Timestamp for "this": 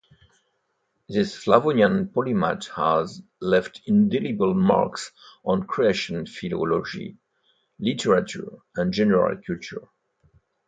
1.09-1.43